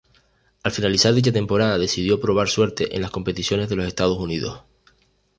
Al 0.63 0.71
finalizar 0.71 1.13
dicha 1.13 1.31
temporada 1.31 1.77
decidió 1.77 2.19
probar 2.19 2.47
suerte 2.49 2.95
en 2.95 3.03
las 3.03 3.11
competiciones 3.11 3.69
de 3.69 3.75
los 3.75 3.85
Estados 3.85 4.17
Unidos. 4.17 4.63